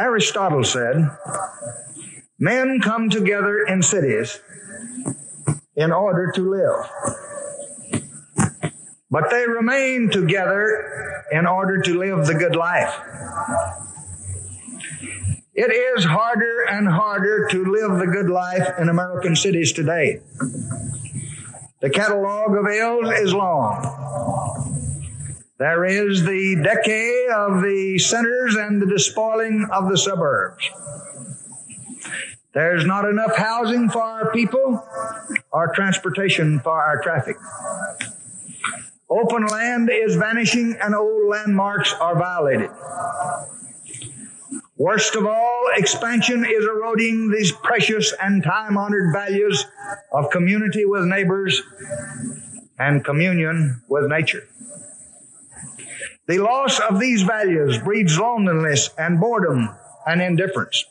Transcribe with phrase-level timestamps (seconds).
[0.00, 1.10] Aristotle said,
[2.38, 4.40] Men come together in cities
[5.76, 8.02] in order to live.
[9.10, 12.94] But they remain together in order to live the good life.
[15.52, 20.20] It is harder and harder to live the good life in American cities today.
[21.80, 24.29] The catalog of ills is long.
[25.60, 30.70] There is the decay of the centers and the despoiling of the suburbs.
[32.54, 34.82] There's not enough housing for our people
[35.52, 37.36] or transportation for our traffic.
[39.10, 42.70] Open land is vanishing and old landmarks are violated.
[44.78, 49.66] Worst of all, expansion is eroding these precious and time honored values
[50.10, 51.60] of community with neighbors
[52.78, 54.48] and communion with nature.
[56.30, 59.68] The loss of these values breeds loneliness and boredom
[60.06, 60.84] and indifference.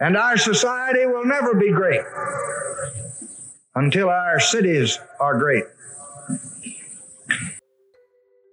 [0.00, 2.00] And our society will never be great
[3.74, 5.64] until our cities are great.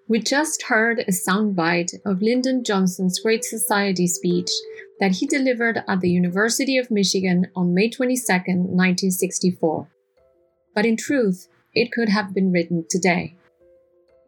[0.10, 4.50] We just heard a soundbite of Lyndon Johnson's Great Society speech
[5.00, 9.88] that he delivered at the University of Michigan on May 22, 1964.
[10.76, 13.38] But in truth, it could have been written today.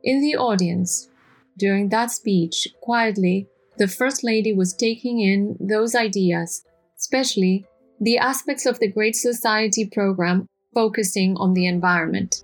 [0.03, 1.09] In the audience,
[1.57, 3.47] during that speech, quietly,
[3.77, 6.63] the First Lady was taking in those ideas
[6.99, 7.65] especially
[8.01, 12.43] the aspects of the Great Society program focusing on the environment.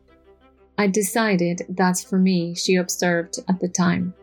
[0.77, 4.13] I decided that's for me, she observed at the time.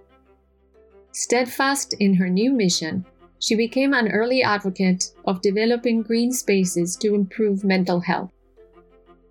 [1.12, 3.04] Steadfast in her new mission,
[3.38, 8.30] she became an early advocate of developing green spaces to improve mental health.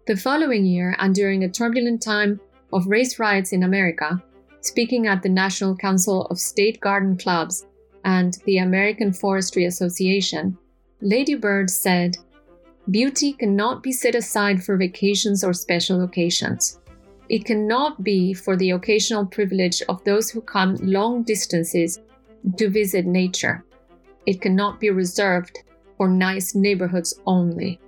[0.07, 2.39] The following year, and during a turbulent time
[2.73, 4.21] of race riots in America,
[4.61, 7.65] speaking at the National Council of State Garden Clubs
[8.05, 10.57] and the American Forestry Association,
[11.01, 12.17] Lady Bird said,
[12.89, 16.79] Beauty cannot be set aside for vacations or special occasions.
[17.29, 21.99] It cannot be for the occasional privilege of those who come long distances
[22.57, 23.63] to visit nature.
[24.25, 25.59] It cannot be reserved
[25.97, 27.79] for nice neighborhoods only.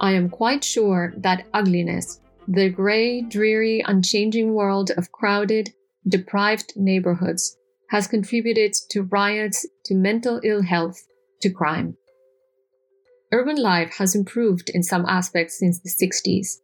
[0.00, 5.70] I am quite sure that ugliness, the gray, dreary, unchanging world of crowded,
[6.06, 7.56] deprived neighborhoods,
[7.90, 11.06] has contributed to riots, to mental ill health,
[11.40, 11.96] to crime.
[13.32, 16.60] Urban life has improved in some aspects since the 60s,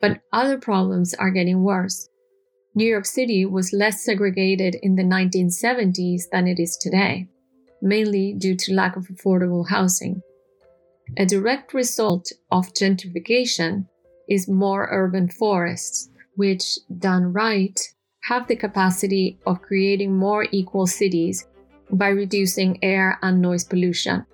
[0.00, 2.08] but other problems are getting worse.
[2.74, 7.28] New York City was less segregated in the 1970s than it is today,
[7.80, 10.22] mainly due to lack of affordable housing.
[11.18, 13.88] A direct result of gentrification
[14.28, 17.78] is more urban forests, which, done right,
[18.24, 21.46] have the capacity of creating more equal cities
[21.90, 24.24] by reducing air and noise pollution.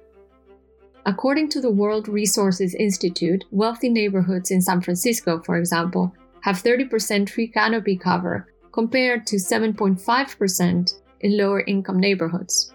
[1.06, 7.26] According to the World Resources Institute, wealthy neighborhoods in San Francisco, for example, have 30%
[7.26, 12.72] tree canopy cover compared to 7.5% in lower income neighborhoods.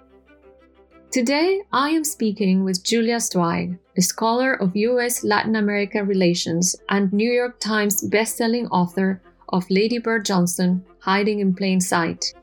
[1.13, 7.13] Today, I am speaking with Julia Sweig, a scholar of US Latin America relations and
[7.13, 12.34] New York Times bestselling author of Lady Bird Johnson Hiding in Plain Sight.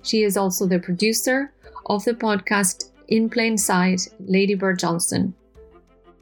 [0.00, 1.52] She is also the producer
[1.90, 5.34] of the podcast in Plain Sight, Lady Bird Johnson.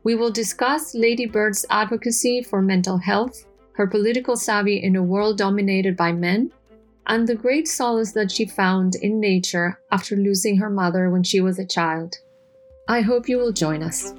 [0.03, 5.39] We will discuss Lady Bird's advocacy for mental health, her political savvy in a world
[5.39, 6.51] dominated by men,
[7.07, 11.41] and the great solace that she found in nature after losing her mother when she
[11.41, 12.17] was a child.
[12.89, 14.15] I hope you will join us.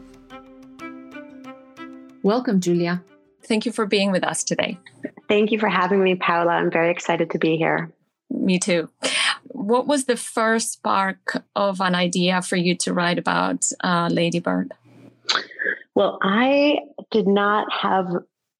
[2.24, 3.04] Welcome, Julia.
[3.44, 4.80] Thank you for being with us today.
[5.28, 6.54] Thank you for having me, Paula.
[6.54, 7.92] I'm very excited to be here.
[8.30, 8.90] Me too
[9.56, 14.74] what was the first spark of an idea for you to write about uh, Ladybird?
[15.96, 16.80] Well, I
[17.10, 18.08] did not have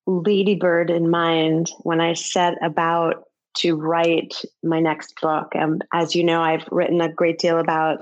[0.08, 3.26] Ladybird in mind when I set about
[3.58, 5.50] to write my next book.
[5.54, 8.00] And as you know, I've written a great deal about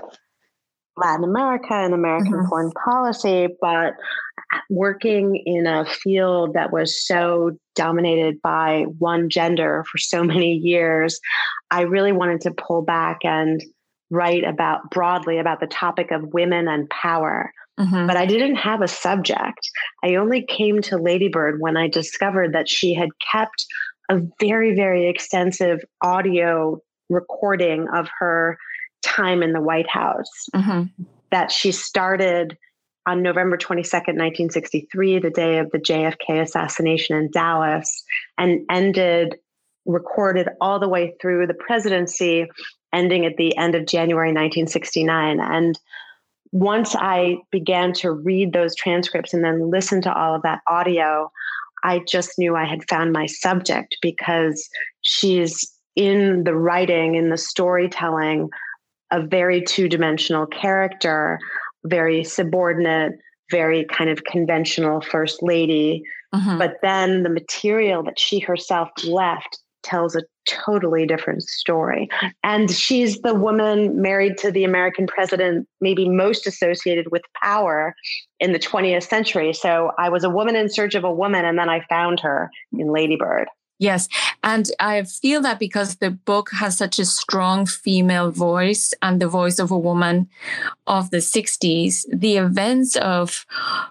[0.96, 2.48] Latin America and American mm-hmm.
[2.48, 3.94] foreign policy, but
[4.70, 11.20] working in a field that was so dominated by one gender for so many years,
[11.70, 13.62] I really wanted to pull back and
[14.10, 17.52] write about broadly about the topic of women and power.
[17.80, 18.06] Mm-hmm.
[18.06, 19.68] But I didn't have a subject.
[20.04, 23.66] I only came to Ladybird when I discovered that she had kept
[24.10, 28.58] a very, very extensive audio recording of her
[29.02, 30.48] time in the White House.
[30.54, 31.02] Mm-hmm.
[31.30, 32.56] That she started
[33.06, 38.04] on November 22nd, 1963, the day of the JFK assassination in Dallas,
[38.38, 39.36] and ended
[39.86, 42.46] recorded all the way through the presidency,
[42.92, 45.40] ending at the end of January 1969.
[45.40, 45.78] And
[46.52, 51.30] once I began to read those transcripts and then listen to all of that audio,
[51.84, 54.68] I just knew I had found my subject because
[55.02, 58.48] she's in the writing, in the storytelling,
[59.12, 61.38] a very two dimensional character,
[61.84, 63.12] very subordinate,
[63.50, 66.02] very kind of conventional first lady.
[66.34, 66.58] Mm-hmm.
[66.58, 72.08] But then the material that she herself left tells a totally different story.
[72.42, 77.94] And she's the woman married to the American president, maybe most associated with power
[78.40, 79.52] in the 20th century.
[79.52, 82.50] So I was a woman in search of a woman, and then I found her
[82.72, 83.48] in Ladybird.
[83.78, 84.08] Yes.
[84.44, 89.26] And I feel that because the book has such a strong female voice and the
[89.26, 90.28] voice of a woman
[90.86, 93.44] of the 60s, the events of,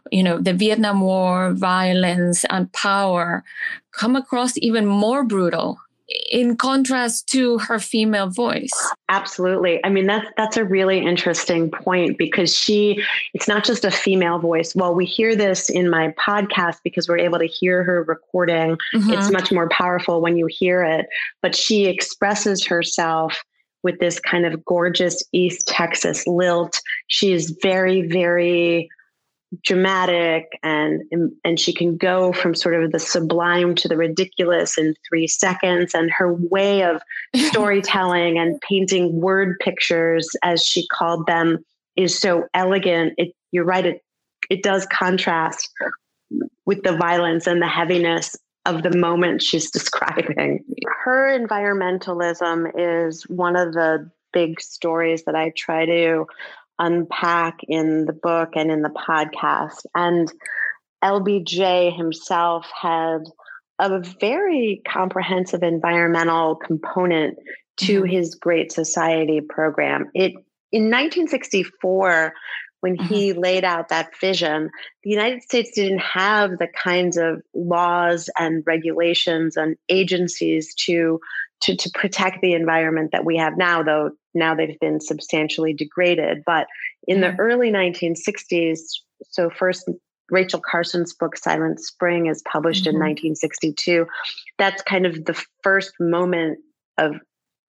[0.09, 3.43] you know, the Vietnam War, violence, and power
[3.91, 5.79] come across even more brutal
[6.31, 8.71] in contrast to her female voice.
[9.09, 9.83] Absolutely.
[9.83, 14.39] I mean that's that's a really interesting point because she it's not just a female
[14.39, 14.75] voice.
[14.75, 19.11] Well we hear this in my podcast because we're able to hear her recording mm-hmm.
[19.11, 21.07] it's much more powerful when you hear it.
[21.41, 23.43] But she expresses herself
[23.83, 26.79] with this kind of gorgeous east texas lilt.
[27.07, 28.89] She is very very
[29.61, 31.03] dramatic and
[31.43, 35.93] and she can go from sort of the sublime to the ridiculous in 3 seconds
[35.93, 37.01] and her way of
[37.35, 41.63] storytelling and painting word pictures as she called them
[41.95, 43.13] is so elegant.
[43.17, 44.01] It you're right it
[44.49, 45.69] it does contrast
[46.65, 48.35] with the violence and the heaviness
[48.65, 50.63] of the moment she's describing.
[51.03, 56.25] Her environmentalism is one of the big stories that I try to
[56.79, 59.85] unpack in the book and in the podcast.
[59.95, 60.31] And
[61.03, 63.23] LBJ himself had
[63.79, 67.37] a very comprehensive environmental component
[67.77, 68.09] to mm-hmm.
[68.09, 70.09] his Great Society program.
[70.13, 70.33] It
[70.71, 72.33] in 1964
[72.83, 73.13] when mm-hmm.
[73.13, 74.69] he laid out that vision,
[75.03, 81.19] the United States didn't have the kinds of laws and regulations and agencies to,
[81.63, 86.43] to, to protect the environment that we have now, though now they've been substantially degraded.
[86.45, 86.67] But
[87.07, 87.39] in the mm-hmm.
[87.39, 88.79] early 1960s,
[89.29, 89.89] so first
[90.29, 92.95] Rachel Carson's book Silent Spring is published mm-hmm.
[92.97, 94.05] in 1962.
[94.57, 96.59] That's kind of the first moment
[96.97, 97.15] of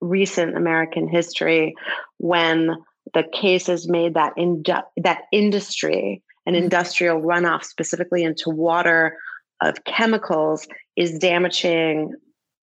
[0.00, 1.74] recent American history
[2.18, 2.70] when
[3.12, 4.64] the case is made that in
[4.96, 6.64] that industry and mm-hmm.
[6.64, 9.16] industrial runoff specifically into water
[9.62, 12.12] of chemicals is damaging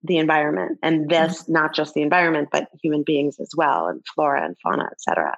[0.04, 1.54] the environment and this mm-hmm.
[1.54, 5.36] not just the environment but human beings as well and flora and fauna etc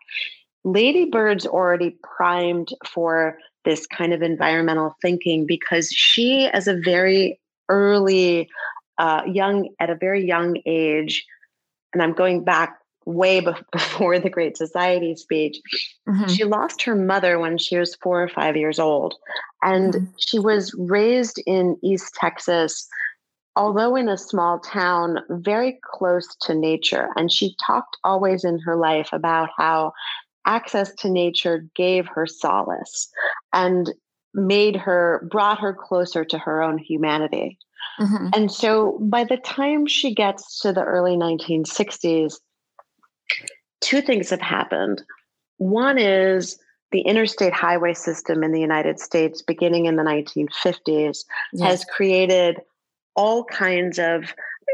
[0.65, 8.49] ladybird's already primed for this kind of environmental thinking because she as a very early
[8.97, 11.25] uh, young at a very young age
[11.93, 13.39] and i'm going back way
[13.71, 15.59] before the Great Society speech.
[16.07, 16.27] Mm-hmm.
[16.27, 19.15] She lost her mother when she was four or five years old.
[19.63, 20.05] And mm-hmm.
[20.17, 22.87] she was raised in East Texas,
[23.55, 27.09] although in a small town, very close to nature.
[27.15, 29.93] And she talked always in her life about how
[30.45, 33.09] access to nature gave her solace
[33.53, 33.91] and
[34.33, 37.57] made her, brought her closer to her own humanity.
[37.99, 38.27] Mm-hmm.
[38.33, 42.35] And so by the time she gets to the early 1960s,
[43.81, 45.03] two things have happened.
[45.57, 46.57] One is
[46.91, 51.61] the interstate highway system in the United States, beginning in the 1950s, yes.
[51.61, 52.61] has created
[53.15, 54.33] all kinds of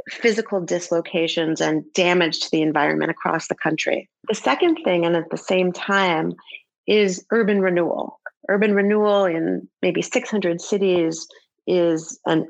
[0.10, 4.10] physical dislocations and damage to the environment across the country.
[4.28, 6.34] The second thing, and at the same time,
[6.86, 8.20] is urban renewal.
[8.50, 11.28] Urban renewal in maybe 600 cities
[11.66, 12.48] is an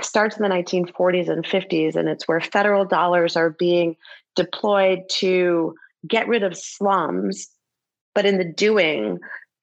[0.00, 3.96] starts in the 1940s and 50s, and it's where federal dollars are being
[4.36, 5.74] deployed to
[6.06, 7.48] get rid of slums,
[8.14, 9.18] but in the doing,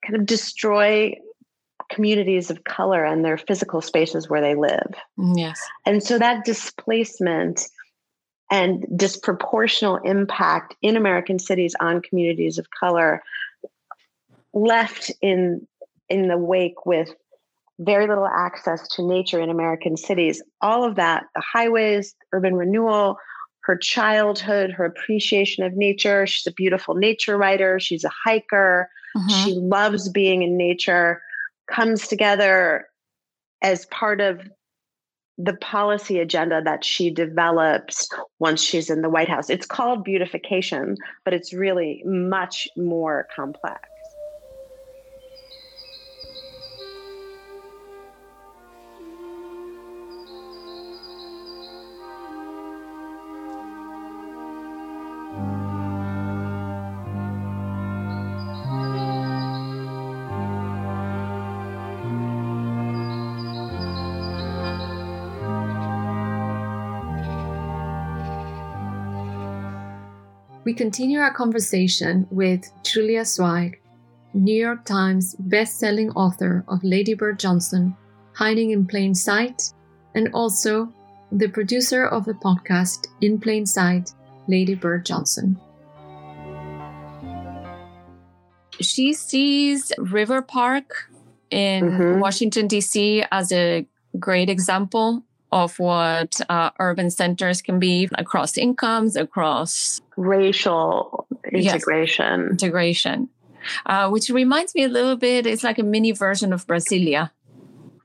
[0.06, 1.14] kind of destroy
[1.90, 4.94] communities of color and their physical spaces where they live.
[5.18, 5.62] Mm, yes.
[5.86, 7.68] And so that displacement
[8.52, 13.22] and disproportional impact in American cities on communities of color
[14.54, 15.68] left in
[16.10, 17.14] in the wake with
[17.80, 20.42] very little access to nature in American cities.
[20.62, 23.18] All of that, the highways, urban renewal,
[23.68, 26.26] her childhood, her appreciation of nature.
[26.26, 27.80] She's a beautiful nature writer.
[27.80, 28.90] She's a hiker.
[29.16, 29.44] Mm-hmm.
[29.44, 31.22] She loves being in nature,
[31.68, 32.88] comes together
[33.62, 34.42] as part of
[35.38, 38.10] the policy agenda that she develops
[38.40, 39.50] once she's in the White House.
[39.50, 43.88] It's called beautification, but it's really much more complex.
[70.68, 73.76] We continue our conversation with Julia Sweig,
[74.34, 77.96] New York Times best-selling author of Lady Bird Johnson,
[78.34, 79.62] Hiding in Plain Sight,
[80.14, 80.92] and also
[81.32, 84.12] the producer of the podcast In Plain Sight,
[84.50, 85.58] Lady Bird Johnson.
[88.82, 91.10] She sees River Park
[91.50, 92.20] in mm-hmm.
[92.20, 93.24] Washington, D.C.
[93.32, 93.88] as a
[94.20, 102.42] great example of what uh, urban centers can be across incomes, across racial integration.
[102.42, 103.30] Yes, integration.
[103.86, 107.32] Uh, which reminds me a little bit, it's like a mini version of Brasilia.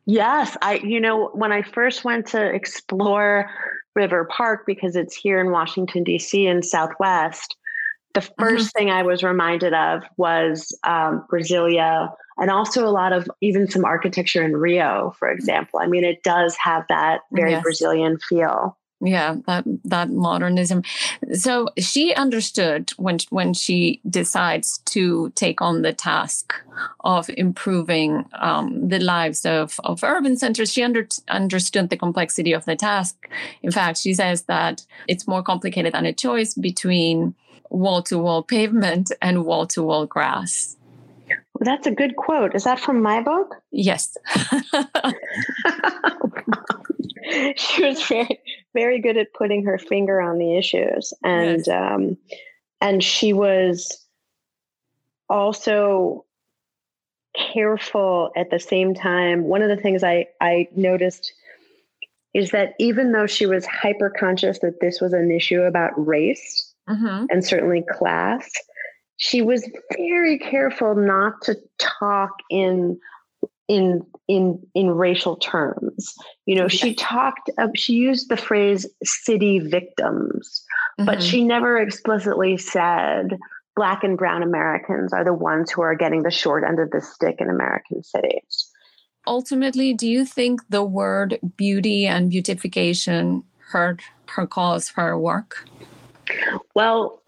[0.07, 0.57] Yes.
[0.63, 3.51] I, you know, when I first went to explore
[3.95, 7.57] River Park, because it's here in Washington, D.C., in Southwest,
[8.15, 8.65] the 1st mm-hmm.
[8.77, 13.85] thing I was reminded of was um, Brasilia and also a lot of even some
[13.85, 15.81] architecture in Rio, for example.
[15.81, 17.63] I mean, it does have that very yes.
[17.63, 18.77] Brazilian feel.
[19.05, 20.85] Yeah, that that modernism.
[21.33, 26.55] So she understood when when she decides to take on the task
[27.01, 30.73] of improving um, the lives of, of urban centers.
[30.73, 33.29] She under, understood the complexity of the task.
[33.63, 37.35] In fact, she says that it's more complicated than a choice between
[37.73, 40.77] wall to wall pavement and wall to wall grass.
[41.61, 42.55] That's a good quote.
[42.55, 43.57] Is that from my book?
[43.71, 44.17] Yes.
[47.57, 48.41] she was very,
[48.75, 51.69] very good at putting her finger on the issues, and yes.
[51.69, 52.17] um,
[52.81, 54.05] and she was
[55.29, 56.25] also
[57.35, 59.45] careful at the same time.
[59.45, 61.33] One of the things I I noticed
[62.35, 66.72] is that even though she was hyper conscious that this was an issue about race
[66.89, 67.27] mm-hmm.
[67.31, 68.51] and certainly class,
[69.17, 72.99] she was very careful not to talk in
[73.69, 76.15] in in in racial terms.
[76.47, 80.65] You know she talked uh, she used the phrase city victims
[80.99, 81.07] mm-hmm.
[81.07, 83.39] but she never explicitly said
[83.75, 87.01] black and brown americans are the ones who are getting the short end of the
[87.01, 88.71] stick in american cities.
[89.27, 95.69] Ultimately do you think the word beauty and beautification hurt her cause her work
[96.75, 97.23] well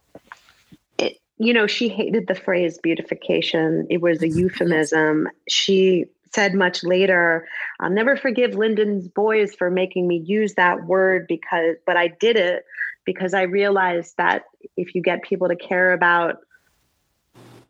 [1.39, 3.87] you know, she hated the phrase beautification.
[3.91, 5.29] It was a euphemism.
[5.49, 7.47] She said much later,
[7.81, 12.37] I'll never forgive Lyndon's boys for making me use that word because, but I did
[12.37, 12.65] it
[13.05, 14.45] because I realized that
[14.77, 16.37] if you get people to care about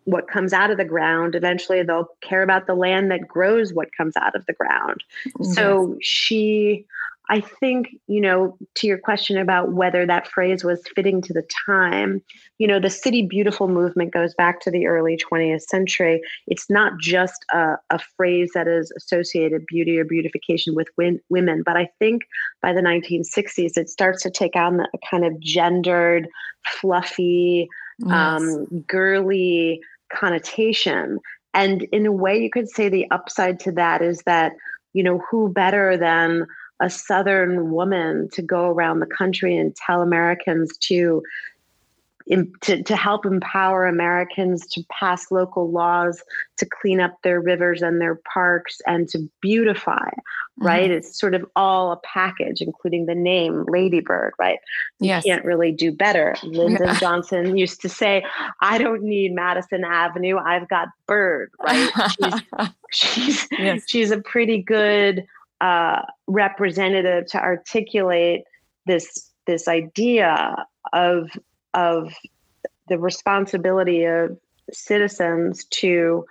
[0.04, 3.88] what comes out of the ground, eventually they'll care about the land that grows what
[3.96, 5.02] comes out of the ground.
[5.38, 5.54] Yes.
[5.54, 6.86] So she,
[7.30, 11.46] I think, you know, to your question about whether that phrase was fitting to the
[11.66, 12.22] time,
[12.58, 16.20] you know, the City Beautiful movement goes back to the early 20th century.
[16.46, 21.62] It's not just a, a phrase that is associated beauty or beautification with win- women,
[21.64, 22.22] but I think
[22.60, 26.28] by the 1960s, it starts to take on a kind of gendered,
[26.66, 27.68] fluffy,
[28.00, 28.12] yes.
[28.12, 29.80] um, girly
[30.12, 31.18] connotation.
[31.54, 34.52] And in a way, you could say the upside to that is that,
[34.92, 36.46] you know, who better than
[36.84, 41.22] a Southern woman to go around the country and tell Americans to
[42.62, 46.22] to, to help empower Americans to pass local laws
[46.56, 50.66] to clean up their rivers and their parks and to beautify, mm-hmm.
[50.66, 50.90] right?
[50.90, 54.58] It's sort of all a package, including the name Ladybird, right?
[55.00, 55.24] You yes.
[55.24, 56.34] can't really do better.
[56.42, 58.24] Lyndon Johnson used to say,
[58.62, 61.90] I don't need Madison Avenue, I've got Bird, right?
[62.10, 62.42] She's,
[62.92, 63.82] she's, yes.
[63.86, 65.26] she's a pretty good
[65.64, 68.42] uh, representative to articulate
[68.84, 70.54] this this idea
[70.92, 71.30] of
[71.72, 72.12] of
[72.90, 74.38] the responsibility of
[74.70, 76.26] citizens to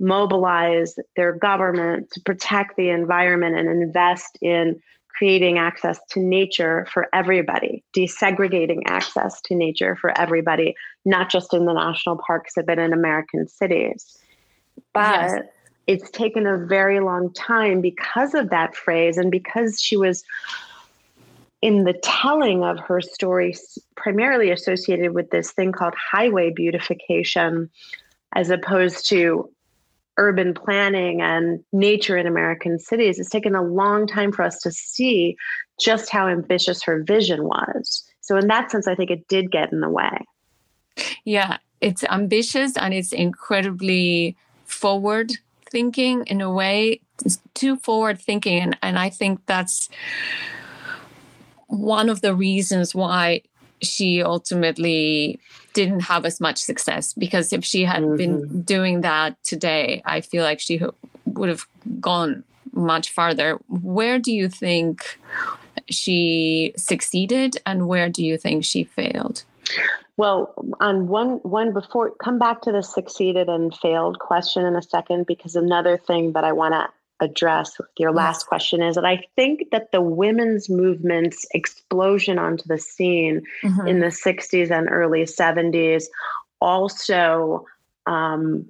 [0.00, 4.80] mobilize their government to protect the environment and invest in
[5.18, 11.66] creating access to nature for everybody, desegregating access to nature for everybody, not just in
[11.66, 14.16] the national parks, but in American cities.
[14.94, 15.42] But yes.
[15.88, 20.22] It's taken a very long time because of that phrase and because she was
[21.62, 23.56] in the telling of her story,
[23.96, 27.70] primarily associated with this thing called highway beautification,
[28.34, 29.50] as opposed to
[30.18, 33.18] urban planning and nature in American cities.
[33.18, 35.36] It's taken a long time for us to see
[35.80, 38.04] just how ambitious her vision was.
[38.20, 40.18] So, in that sense, I think it did get in the way.
[41.24, 45.32] Yeah, it's ambitious and it's incredibly forward
[45.70, 48.60] thinking in a way, it's too forward thinking.
[48.60, 49.88] And, and I think that's
[51.66, 53.42] one of the reasons why
[53.82, 55.38] she ultimately
[55.72, 58.16] didn't have as much success because if she had mm-hmm.
[58.16, 60.80] been doing that today i feel like she
[61.24, 61.66] would have
[62.00, 65.18] gone much farther where do you think
[65.88, 69.44] she succeeded and where do you think she failed
[70.16, 74.82] Well, on one one before come back to the succeeded and failed question in a
[74.82, 76.88] second because another thing that I want to
[77.20, 82.64] address with your last question is that I think that the women's movement's explosion onto
[82.66, 83.88] the scene mm-hmm.
[83.88, 86.04] in the 60s and early 70s
[86.60, 87.66] also
[88.06, 88.66] um,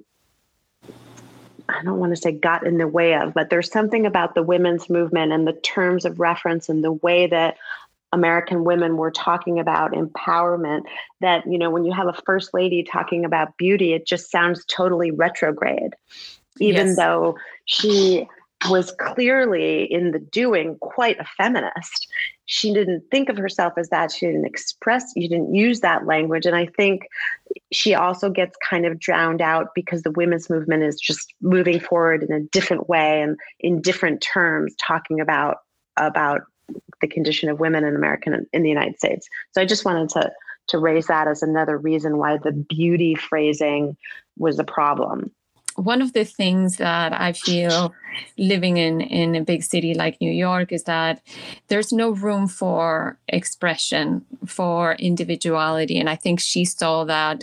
[1.68, 4.42] I don't want to say got in the way of, but there's something about the
[4.42, 7.58] women's movement and the terms of reference and the way that
[8.12, 10.82] American women were talking about empowerment
[11.20, 14.64] that, you know, when you have a first lady talking about beauty, it just sounds
[14.64, 15.94] totally retrograde,
[16.58, 16.96] even yes.
[16.96, 17.36] though
[17.66, 18.26] she
[18.68, 22.08] was clearly in the doing quite a feminist.
[22.46, 24.10] She didn't think of herself as that.
[24.10, 26.44] She didn't express, you didn't use that language.
[26.44, 27.06] And I think
[27.70, 32.22] she also gets kind of drowned out because the women's movement is just moving forward
[32.22, 35.58] in a different way and in different terms, talking about
[35.96, 36.42] about
[37.00, 39.28] the condition of women in American in the United States.
[39.52, 40.30] So I just wanted to
[40.68, 43.96] to raise that as another reason why the beauty phrasing
[44.36, 45.30] was a problem
[45.78, 47.94] one of the things that I feel
[48.36, 51.22] living in in a big city like New York is that
[51.68, 57.42] there's no room for expression for individuality, and I think she saw that.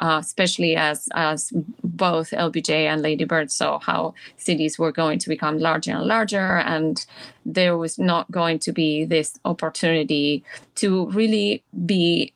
[0.00, 1.52] Uh, especially as as
[1.84, 6.56] both LBJ and Lady Bird saw how cities were going to become larger and larger,
[6.56, 7.04] and
[7.44, 10.42] there was not going to be this opportunity
[10.76, 12.32] to really be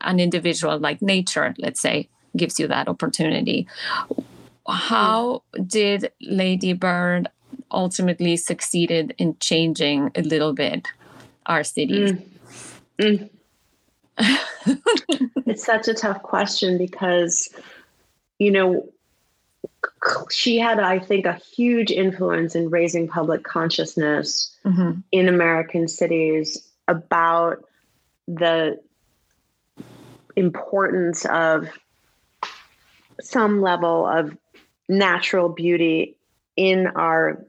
[0.00, 3.66] an individual like nature, let's say, gives you that opportunity
[4.68, 7.28] how did Lady Bird
[7.70, 10.88] ultimately succeeded in changing a little bit
[11.46, 12.12] our cities?
[12.12, 12.22] Mm.
[12.98, 13.30] Mm.
[15.46, 17.48] it's such a tough question because,
[18.38, 18.88] you know,
[20.30, 25.00] she had, I think, a huge influence in raising public consciousness mm-hmm.
[25.12, 27.64] in American cities about
[28.28, 28.80] the
[30.36, 31.68] importance of
[33.20, 34.36] some level of
[34.88, 36.16] natural beauty
[36.56, 37.44] in our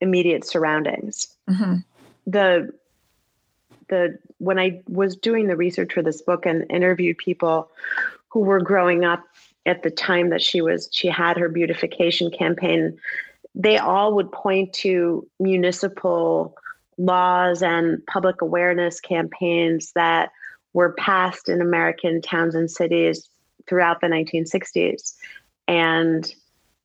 [0.00, 1.26] immediate surroundings.
[1.48, 1.76] Mm-hmm.
[2.26, 2.72] The
[3.88, 7.70] the when I was doing the research for this book and interviewed people
[8.28, 9.22] who were growing up
[9.66, 12.98] at the time that she was she had her beautification campaign,
[13.54, 16.56] they all would point to municipal
[16.96, 20.30] laws and public awareness campaigns that
[20.72, 23.28] were passed in American towns and cities
[23.66, 25.14] throughout the 1960s.
[25.68, 26.32] And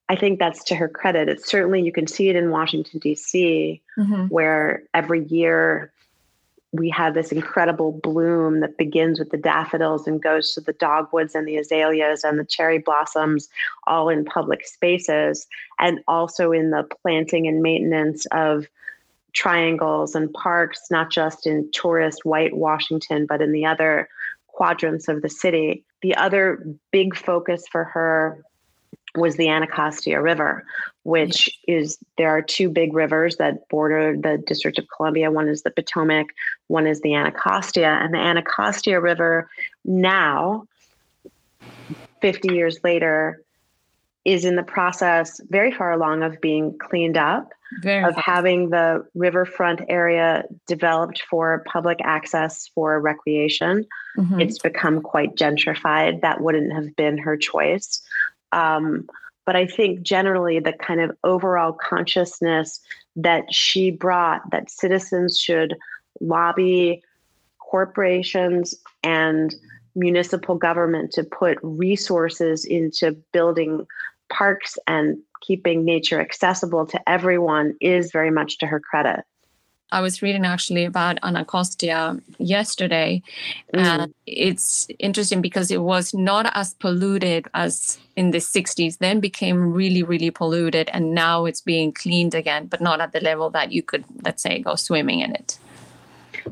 [0.09, 1.29] I think that's to her credit.
[1.29, 4.25] It's certainly you can see it in Washington D.C., mm-hmm.
[4.25, 5.93] where every year
[6.71, 11.36] we have this incredible bloom that begins with the daffodils and goes to the dogwoods
[11.36, 13.49] and the azaleas and the cherry blossoms,
[13.88, 15.47] all in public spaces,
[15.80, 18.67] and also in the planting and maintenance of
[19.34, 24.10] triangles and parks, not just in tourist white Washington, but in the other
[24.47, 25.84] quadrants of the city.
[26.01, 28.43] The other big focus for her
[29.15, 30.65] was the Anacostia River,
[31.05, 35.29] which is there are two big rivers that border the District of Columbia.
[35.29, 36.33] One is the Potomac,
[36.65, 37.99] one is the Anacostia.
[38.01, 39.47] And the Anacostia River
[39.85, 40.67] now,
[42.21, 43.43] 50 years later,
[44.25, 49.05] is in the process very far along of being cleaned up, very of having the
[49.13, 53.85] riverfront area developed for public access for recreation.
[54.17, 54.41] Mm-hmm.
[54.41, 56.21] It's become quite gentrified.
[56.21, 58.01] That wouldn't have been her choice.
[58.51, 59.07] Um,
[59.45, 62.79] but I think generally the kind of overall consciousness
[63.15, 65.75] that she brought that citizens should
[66.19, 67.03] lobby
[67.60, 69.53] corporations and
[69.95, 73.86] municipal government to put resources into building
[74.29, 79.21] parks and keeping nature accessible to everyone is very much to her credit.
[79.91, 83.21] I was reading actually about Anacostia yesterday,
[83.74, 83.80] mm.
[83.80, 89.74] and it's interesting because it was not as polluted as in the 60s, then became
[89.74, 93.71] really, really polluted, and now it's being cleaned again, but not at the level that
[93.71, 95.60] you could, let's say, go swimming in it.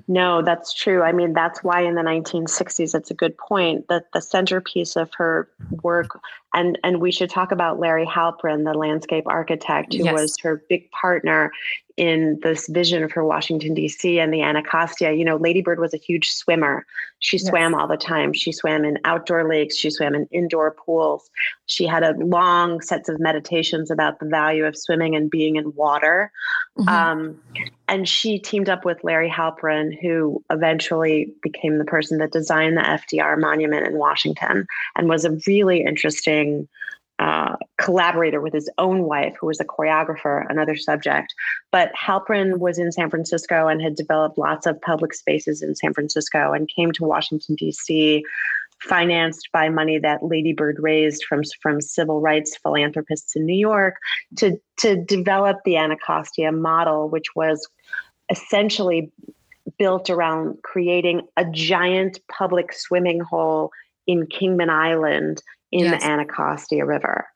[0.07, 1.03] No, that's true.
[1.03, 5.11] I mean, that's why in the 1960s, it's a good point that the centerpiece of
[5.17, 5.49] her
[5.81, 6.19] work,
[6.53, 10.13] and and we should talk about Larry Halprin, the landscape architect, who yes.
[10.13, 11.51] was her big partner
[11.95, 14.19] in this vision for Washington, D.C.
[14.19, 15.11] and the Anacostia.
[15.11, 16.85] You know, Ladybird was a huge swimmer.
[17.19, 17.47] She yes.
[17.47, 18.33] swam all the time.
[18.33, 21.29] She swam in outdoor lakes, she swam in indoor pools.
[21.67, 25.73] She had a long sets of meditations about the value of swimming and being in
[25.75, 26.31] water.
[26.77, 26.89] Mm-hmm.
[26.89, 27.41] Um,
[27.87, 32.81] and she teamed up with Larry Halprin, who eventually became the person that designed the
[32.81, 36.42] FDR monument in Washington and was a really interesting
[37.19, 41.33] uh, collaborator with his own wife, who was a choreographer, another subject.
[41.71, 45.93] But Halprin was in San Francisco and had developed lots of public spaces in San
[45.93, 48.23] Francisco and came to Washington, D.C.,
[48.81, 53.95] financed by money that Lady Bird raised from, from civil rights philanthropists in New York
[54.37, 57.65] to, to develop the Anacostia model, which was
[58.29, 59.11] essentially
[59.77, 63.71] built around creating a giant public swimming hole
[64.05, 65.41] in Kingman Island
[65.73, 66.01] in yes.
[66.01, 67.27] the Anacostia River.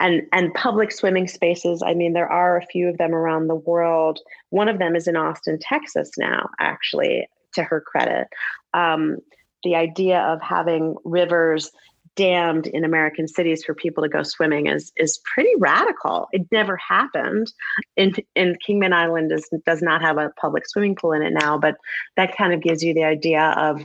[0.00, 3.54] And, and public swimming spaces, I mean, there are a few of them around the
[3.54, 4.18] world.
[4.50, 8.26] One of them is in Austin, Texas now, actually, to her credit.
[8.74, 9.18] Um,
[9.62, 11.70] the idea of having rivers
[12.16, 16.28] dammed in American cities for people to go swimming is is pretty radical.
[16.32, 17.52] It never happened.
[17.96, 21.58] In in Kingman Island is, does not have a public swimming pool in it now,
[21.58, 21.76] but
[22.16, 23.84] that kind of gives you the idea of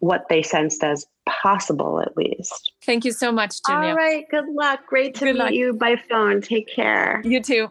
[0.00, 2.72] what they sensed as possible at least.
[2.84, 3.90] Thank you so much, Julia.
[3.90, 4.86] All right, good luck.
[4.86, 5.52] Great to good meet luck.
[5.52, 6.42] you by phone.
[6.42, 7.22] Take care.
[7.24, 7.70] You too.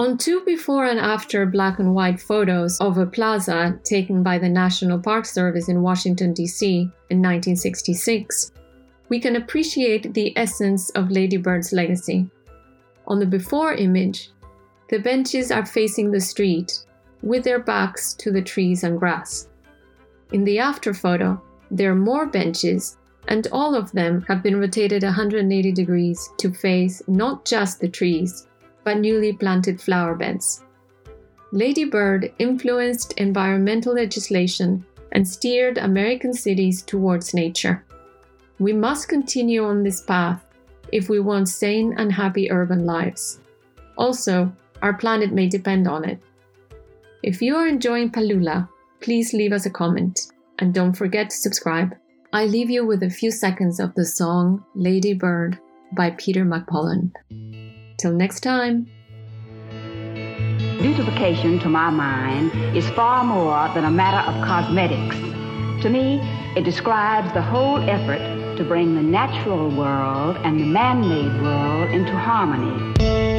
[0.00, 4.48] On two before and after black and white photos of a plaza taken by the
[4.48, 6.74] National Park Service in Washington, D.C.
[7.10, 8.50] in 1966,
[9.10, 12.30] we can appreciate the essence of Lady Bird's legacy.
[13.08, 14.30] On the before image,
[14.88, 16.86] the benches are facing the street
[17.20, 19.50] with their backs to the trees and grass.
[20.32, 21.38] In the after photo,
[21.70, 22.96] there are more benches,
[23.28, 28.46] and all of them have been rotated 180 degrees to face not just the trees,
[28.90, 30.64] but newly planted flower beds.
[31.52, 37.84] Lady Bird influenced environmental legislation and steered American cities towards nature.
[38.58, 40.44] We must continue on this path
[40.90, 43.38] if we want sane and happy urban lives.
[43.96, 46.18] Also, our planet may depend on it.
[47.22, 48.68] If you are enjoying Palula,
[49.00, 50.18] please leave us a comment
[50.58, 51.94] and don't forget to subscribe.
[52.32, 55.60] I leave you with a few seconds of the song Lady Bird
[55.92, 57.12] by Peter McPullen.
[58.00, 58.86] Till next time.
[60.80, 65.16] Beautification, to my mind, is far more than a matter of cosmetics.
[65.82, 66.18] To me,
[66.56, 71.90] it describes the whole effort to bring the natural world and the man made world
[71.90, 73.29] into harmony.